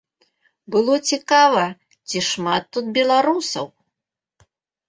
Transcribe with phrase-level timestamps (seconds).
[0.75, 1.65] Было цікава,
[2.13, 3.65] ці шмат тут беларусаў.